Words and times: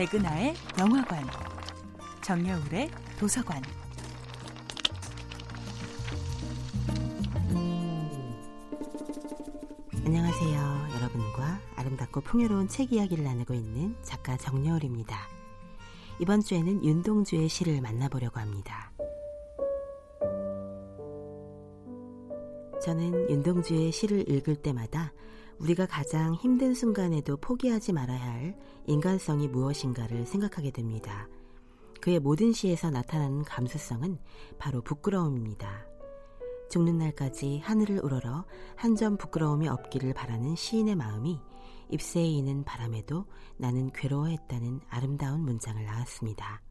백은하의 0.00 0.54
영화관, 0.78 1.22
정여울의 2.22 2.90
도서관. 3.18 3.60
안녕하세요. 10.06 10.88
여러분과 10.96 11.60
아름답고 11.76 12.22
풍요로운 12.22 12.68
책 12.68 12.94
이야기를 12.94 13.22
나누고 13.24 13.52
있는 13.52 13.94
작가 14.02 14.38
정여울입니다. 14.38 15.18
이번 16.18 16.40
주에는 16.40 16.82
윤동주의 16.82 17.50
시를 17.50 17.82
만나보려고 17.82 18.40
합니다. 18.40 18.90
저는 22.82 23.28
윤동주의 23.28 23.92
시를 23.92 24.26
읽을 24.30 24.56
때마다 24.56 25.12
우리가 25.60 25.86
가장 25.86 26.34
힘든 26.34 26.74
순간에도 26.74 27.36
포기하지 27.36 27.92
말아야 27.92 28.20
할 28.20 28.58
인간성이 28.86 29.46
무엇인가를 29.48 30.26
생각하게 30.26 30.70
됩니다. 30.70 31.28
그의 32.00 32.18
모든 32.18 32.52
시에서 32.52 32.90
나타나는 32.90 33.44
감수성은 33.44 34.18
바로 34.58 34.80
부끄러움입니다. 34.80 35.86
죽는 36.70 36.98
날까지 36.98 37.58
하늘을 37.58 38.00
우러러 38.02 38.44
한 38.76 38.96
점 38.96 39.16
부끄러움이 39.18 39.68
없기를 39.68 40.14
바라는 40.14 40.56
시인의 40.56 40.94
마음이 40.94 41.38
잎새에 41.90 42.24
이는 42.24 42.64
바람에도 42.64 43.26
나는 43.58 43.90
괴로워했다는 43.92 44.80
아름다운 44.88 45.40
문장을 45.42 45.84
낳았습니다. 45.84 46.62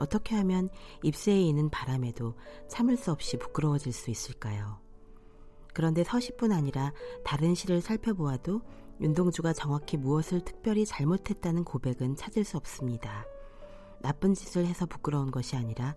어떻게 0.00 0.34
하면 0.36 0.68
잎새에 1.02 1.40
이는 1.40 1.70
바람에도 1.70 2.34
참을 2.68 2.96
수 2.96 3.12
없이 3.12 3.38
부끄러워질 3.38 3.92
수 3.92 4.10
있을까요? 4.10 4.78
그런데 5.80 6.04
서시뿐 6.04 6.52
아니라 6.52 6.92
다른 7.24 7.54
시를 7.54 7.80
살펴보아도 7.80 8.60
윤동주가 9.00 9.54
정확히 9.54 9.96
무엇을 9.96 10.42
특별히 10.42 10.84
잘못했다는 10.84 11.64
고백은 11.64 12.16
찾을 12.16 12.44
수 12.44 12.58
없습니다. 12.58 13.24
나쁜 14.02 14.34
짓을 14.34 14.66
해서 14.66 14.84
부끄러운 14.84 15.30
것이 15.30 15.56
아니라 15.56 15.96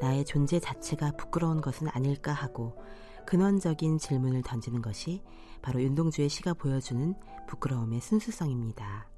나의 0.00 0.24
존재 0.24 0.60
자체가 0.60 1.16
부끄러운 1.16 1.60
것은 1.60 1.88
아닐까 1.88 2.32
하고 2.32 2.80
근원적인 3.26 3.98
질문을 3.98 4.42
던지는 4.42 4.80
것이 4.80 5.20
바로 5.62 5.82
윤동주의 5.82 6.28
시가 6.28 6.54
보여주는 6.54 7.16
부끄러움의 7.48 8.02
순수성입니다. 8.02 9.08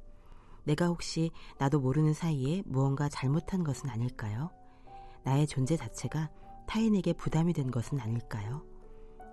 내가 0.65 0.87
혹시 0.87 1.31
나도 1.59 1.79
모르는 1.79 2.15
사이에 2.15 2.63
무언가 2.65 3.11
잘못한 3.11 3.65
것은 3.65 3.91
아닐까요? 3.91 4.49
나의 5.25 5.47
존재 5.47 5.77
자체가 5.77 6.31
타인에게 6.67 7.13
부담이 7.13 7.53
된 7.53 7.71
것은 7.71 8.01
아닐까요? 8.01 8.76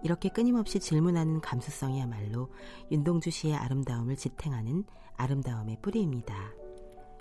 이렇게 0.03 0.29
끊임없이 0.29 0.79
질문하는 0.79 1.39
감수성이야말로 1.41 2.49
윤동주 2.91 3.31
씨의 3.31 3.55
아름다움을 3.55 4.15
지탱하는 4.15 4.83
아름다움의 5.15 5.77
뿌리입니다. 5.81 6.35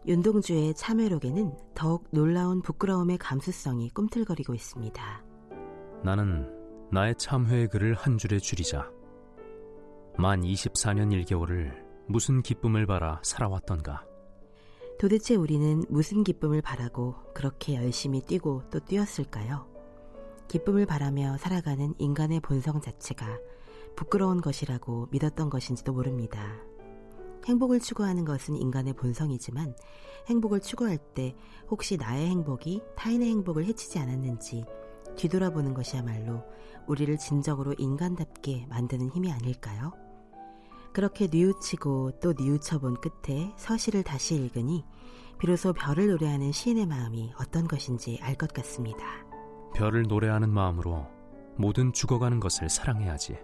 윤동주의 0.07 0.75
참회록에는 0.75 1.57
더욱 1.75 2.09
놀라운 2.11 2.61
부끄러움의 2.61 3.19
감수성이 3.19 3.89
꿈틀거리고 3.91 4.53
있습니다. 4.55 5.25
나는 6.03 6.51
나의 6.91 7.15
참회의 7.17 7.69
글을 7.69 7.95
한 7.95 8.19
줄에 8.19 8.39
줄이자. 8.39 8.91
만 10.19 10.43
24년 10.43 11.25
1개월을 11.25 11.73
무슨 12.09 12.43
기쁨을 12.43 12.87
바라 12.87 13.21
살아왔던가. 13.23 14.05
도대체 14.99 15.37
우리는 15.37 15.85
무슨 15.89 16.23
기쁨을 16.23 16.63
바라고 16.63 17.15
그렇게 17.33 17.77
열심히 17.77 18.21
뛰고 18.21 18.65
또 18.71 18.81
뛰었을까요? 18.81 19.72
기쁨을 20.49 20.87
바라며 20.87 21.37
살아가는 21.39 21.95
인간의 21.99 22.41
본성 22.41 22.81
자체가 22.81 23.27
부끄러운 23.97 24.41
것이라고 24.41 25.09
믿었던 25.11 25.51
것인지도 25.51 25.93
모릅니다. 25.93 26.57
행복을 27.47 27.81
추구하는 27.81 28.25
것은 28.25 28.57
인간의 28.57 28.95
본성이지만 28.95 29.75
행복을 30.29 30.61
추구할 30.61 30.99
때 30.99 31.35
혹시 31.69 31.97
나의 31.97 32.29
행복이 32.29 32.83
타인의 32.97 33.29
행복을 33.29 33.65
해치지 33.65 33.99
않았는지 33.99 34.65
뒤돌아보는 35.17 35.75
것이야말로 35.75 36.45
우리를 36.87 37.17
진정으로 37.19 37.75
인간답게 37.79 38.67
만드는 38.69 39.11
힘이 39.11 39.33
아닐까요? 39.33 39.93
그렇게 40.93 41.27
뉘우치고 41.27 42.21
또 42.21 42.35
뉘우쳐본 42.37 42.99
끝에 43.01 43.53
서시를 43.57 44.03
다시 44.03 44.35
읽으니 44.37 44.85
비로소 45.39 45.73
별을 45.73 46.09
노래하는 46.09 46.53
시인의 46.53 46.87
마음이 46.87 47.33
어떤 47.41 47.67
것인지 47.67 48.19
알 48.23 48.37
것 48.37 48.53
같습니다. 48.53 49.32
별을 49.75 50.05
노래하는 50.05 50.51
마음으로 50.51 51.09
모든 51.57 51.93
죽어가는 51.93 52.41
것을 52.41 52.69
사랑해야지. 52.69 53.37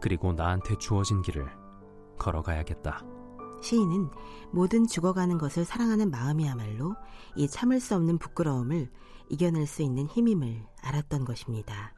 그리고 0.00 0.32
나한테 0.32 0.76
주어진 0.78 1.22
길을 1.22 1.46
걸어가야겠다. 2.18 3.04
시인은 3.62 4.10
모든 4.50 4.86
죽어가는 4.86 5.38
것을 5.38 5.64
사랑하는 5.64 6.10
마음이야말로 6.10 6.94
이 7.36 7.48
참을 7.48 7.80
수 7.80 7.94
없는 7.94 8.18
부끄러움을 8.18 8.90
이겨낼 9.28 9.66
수 9.66 9.82
있는 9.82 10.06
힘임을 10.06 10.66
알았던 10.82 11.24
것입니다. 11.24 11.94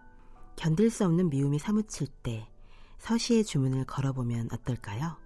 견딜 0.57 0.91
수 0.91 1.05
없는 1.05 1.31
미움이 1.31 1.59
사무칠 1.59 2.07
때 2.23 2.49
서시의 2.99 3.45
주문을 3.45 3.87
걸어보면 3.87 4.51
어떨까요? 4.53 5.17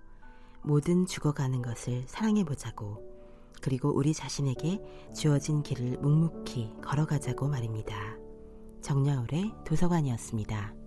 모든 0.62 1.06
죽어가는 1.06 1.62
것을 1.62 2.04
사랑해보자고 2.06 3.17
그리고 3.60 3.90
우리 3.90 4.14
자신에게 4.14 4.80
주어진 5.14 5.62
길을 5.62 5.98
묵묵히 5.98 6.74
걸어가자고 6.82 7.48
말입니다. 7.48 8.16
정야울의 8.82 9.52
도서관이었습니다. 9.64 10.77